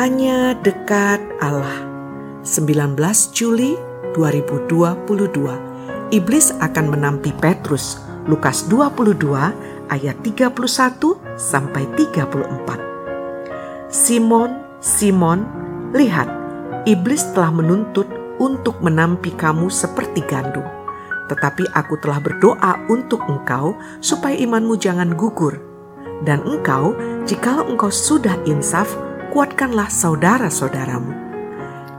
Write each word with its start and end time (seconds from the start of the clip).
hanya 0.00 0.56
dekat 0.64 1.20
Allah. 1.44 1.84
19 2.40 2.96
Juli 3.36 3.76
2022. 4.16 4.96
Iblis 6.08 6.56
akan 6.56 6.86
menampi 6.88 7.36
Petrus. 7.36 8.00
Lukas 8.24 8.64
22 8.72 9.12
ayat 9.92 10.16
31 10.24 10.56
sampai 11.36 11.84
34. 12.00 13.92
Simon, 13.92 14.64
Simon, 14.80 15.44
lihat, 15.92 16.32
iblis 16.88 17.20
telah 17.36 17.52
menuntut 17.52 18.08
untuk 18.40 18.80
menampi 18.80 19.36
kamu 19.36 19.68
seperti 19.68 20.24
gandum. 20.24 20.64
Tetapi 21.28 21.76
aku 21.76 22.00
telah 22.00 22.24
berdoa 22.24 22.88
untuk 22.88 23.20
engkau 23.28 23.76
supaya 24.00 24.32
imanmu 24.32 24.80
jangan 24.80 25.12
gugur. 25.12 25.60
Dan 26.24 26.40
engkau, 26.48 26.96
jikalau 27.28 27.68
engkau 27.68 27.92
sudah 27.92 28.40
insaf, 28.48 28.88
kuatkanlah 29.30 29.86
saudara-saudaramu. 29.86 31.14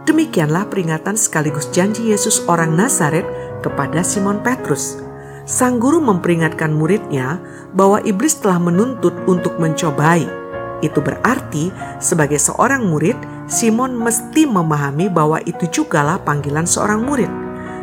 Demikianlah 0.03 0.67
peringatan 0.67 1.16
sekaligus 1.16 1.71
janji 1.71 2.12
Yesus 2.12 2.44
orang 2.45 2.76
Nazaret 2.76 3.23
kepada 3.63 4.04
Simon 4.04 4.44
Petrus. 4.44 4.99
Sang 5.48 5.80
guru 5.80 6.04
memperingatkan 6.04 6.70
muridnya 6.76 7.40
bahwa 7.71 8.04
iblis 8.04 8.38
telah 8.38 8.59
menuntut 8.59 9.16
untuk 9.26 9.57
mencobai. 9.57 10.27
Itu 10.84 10.99
berarti 10.99 11.71
sebagai 12.04 12.38
seorang 12.38 12.84
murid, 12.84 13.16
Simon 13.48 13.95
mesti 13.95 14.43
memahami 14.49 15.07
bahwa 15.07 15.40
itu 15.48 15.70
jugalah 15.71 16.20
panggilan 16.21 16.68
seorang 16.68 17.05
murid. 17.05 17.32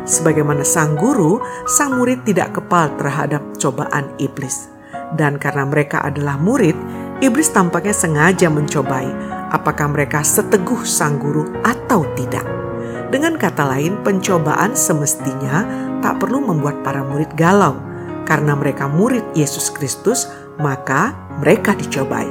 Sebagaimana 0.05 0.65
sang 0.65 0.97
guru, 0.97 1.39
sang 1.69 1.97
murid 1.97 2.25
tidak 2.25 2.57
kepal 2.57 2.91
terhadap 2.99 3.41
cobaan 3.57 4.11
iblis. 4.19 4.69
Dan 5.15 5.41
karena 5.41 5.65
mereka 5.65 6.03
adalah 6.05 6.37
murid, 6.37 6.75
iblis 7.19 7.51
tampaknya 7.51 7.95
sengaja 7.95 8.47
mencobai 8.47 9.07
apakah 9.51 9.91
mereka 9.91 10.21
seteguh 10.21 10.85
sang 10.85 11.17
guru 11.17 11.49
atau 11.65 12.05
tidak. 12.15 12.45
Dengan 13.09 13.41
kata 13.41 13.65
lain, 13.65 13.97
pencobaan 14.05 14.77
semestinya 14.77 15.65
tak 16.05 16.21
perlu 16.21 16.45
membuat 16.45 16.85
para 16.85 17.01
murid 17.01 17.33
galau. 17.33 17.73
Karena 18.29 18.53
mereka 18.53 18.85
murid 18.85 19.25
Yesus 19.33 19.73
Kristus, 19.73 20.29
maka 20.61 21.17
mereka 21.41 21.73
dicobai. 21.73 22.29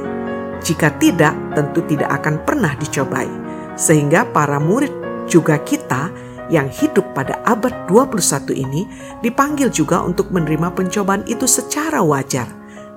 Jika 0.63 0.95
tidak, 0.95 1.35
tentu 1.51 1.83
tidak 1.83 2.07
akan 2.23 2.39
pernah 2.47 2.71
dicobai. 2.79 3.27
Sehingga 3.75 4.23
para 4.31 4.55
murid 4.55 4.91
juga 5.27 5.59
kita 5.59 6.07
yang 6.47 6.71
hidup 6.71 7.11
pada 7.11 7.43
abad 7.43 7.85
21 7.91 8.55
ini 8.55 8.87
dipanggil 9.19 9.67
juga 9.69 9.99
untuk 9.99 10.31
menerima 10.31 10.71
pencobaan 10.71 11.27
itu 11.27 11.43
secara 11.43 11.99
wajar. 11.99 12.47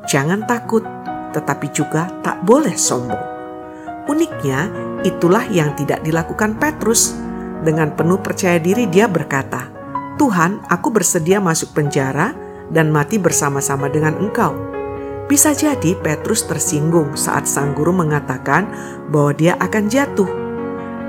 Jangan 0.06 0.46
takut, 0.46 0.86
tetapi 1.32 1.72
juga 1.72 2.12
tak 2.20 2.44
boleh 2.44 2.76
sombong. 2.76 3.24
Uniknya, 4.06 4.68
itulah 5.02 5.48
yang 5.48 5.72
tidak 5.74 6.04
dilakukan 6.04 6.60
Petrus. 6.60 7.16
Dengan 7.62 7.94
penuh 7.94 8.18
percaya 8.18 8.58
diri 8.58 8.90
dia 8.90 9.06
berkata, 9.06 9.70
Tuhan, 10.20 10.60
aku 10.68 10.92
bersedia 10.92 11.40
masuk 11.40 11.72
penjara 11.72 12.34
dan 12.68 12.92
mati 12.92 13.16
bersama-sama 13.16 13.88
dengan 13.88 14.18
engkau. 14.18 14.52
Bisa 15.30 15.54
jadi 15.56 15.96
Petrus 15.96 16.44
tersinggung 16.44 17.16
saat 17.16 17.48
sang 17.48 17.72
guru 17.72 17.94
mengatakan 17.94 18.68
bahwa 19.08 19.32
dia 19.32 19.54
akan 19.56 19.88
jatuh. 19.88 20.28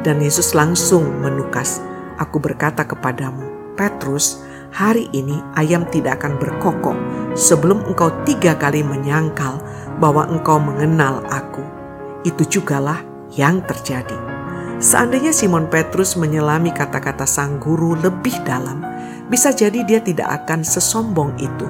Dan 0.05 0.21
Yesus 0.21 0.53
langsung 0.53 1.09
menukas, 1.19 1.81
Aku 2.21 2.38
berkata 2.38 2.85
kepadamu, 2.85 3.73
Petrus, 3.73 4.45
hari 4.69 5.09
ini 5.17 5.41
ayam 5.57 5.81
tidak 5.89 6.21
akan 6.21 6.38
berkokok 6.38 6.97
sebelum 7.33 7.81
engkau 7.89 8.13
tiga 8.21 8.53
kali 8.53 8.85
menyangkal 8.85 9.57
bahwa 10.04 10.28
engkau 10.28 10.59
mengenal 10.59 11.23
aku 11.32 11.64
itu 12.28 12.59
jugalah 12.59 13.00
yang 13.40 13.64
terjadi. 13.64 14.20
Seandainya 14.84 15.32
Simon 15.32 15.72
Petrus 15.72 16.20
menyelami 16.20 16.76
kata-kata 16.76 17.23
sang 17.23 17.56
guru 17.56 17.96
lebih 17.96 18.36
dalam, 18.44 18.84
bisa 19.31 19.56
jadi 19.56 19.80
dia 19.88 20.03
tidak 20.03 20.44
akan 20.44 20.59
sesombong 20.59 21.31
itu. 21.40 21.68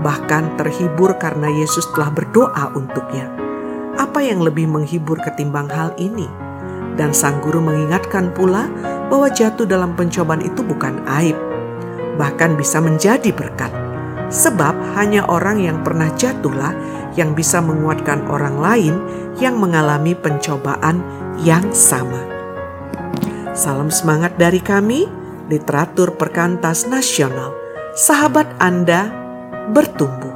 Bahkan 0.00 0.56
terhibur 0.56 1.20
karena 1.20 1.52
Yesus 1.52 1.84
telah 1.92 2.08
berdoa 2.08 2.72
untuknya. 2.72 3.28
Apa 4.00 4.24
yang 4.24 4.40
lebih 4.40 4.64
menghibur 4.64 5.20
ketimbang 5.20 5.68
hal 5.68 5.92
ini? 6.00 6.24
Dan 6.96 7.12
sang 7.12 7.44
guru 7.44 7.60
mengingatkan 7.60 8.32
pula 8.32 8.72
bahwa 9.12 9.28
jatuh 9.28 9.68
dalam 9.68 9.92
pencobaan 9.92 10.40
itu 10.40 10.64
bukan 10.64 11.04
aib, 11.20 11.36
bahkan 12.16 12.56
bisa 12.56 12.80
menjadi 12.80 13.28
berkat. 13.36 13.85
Sebab 14.26 14.98
hanya 14.98 15.24
orang 15.30 15.62
yang 15.62 15.80
pernah 15.86 16.10
jatuhlah 16.14 16.74
yang 17.16 17.32
bisa 17.32 17.62
menguatkan 17.64 18.26
orang 18.28 18.60
lain 18.60 18.94
yang 19.40 19.56
mengalami 19.56 20.12
pencobaan 20.12 21.00
yang 21.40 21.64
sama. 21.72 22.20
Salam 23.56 23.88
semangat 23.88 24.36
dari 24.36 24.60
kami, 24.60 25.08
literatur 25.48 26.12
perkantas 26.20 26.84
nasional. 26.84 27.56
Sahabat 27.96 28.44
Anda 28.60 29.08
bertumbuh. 29.72 30.35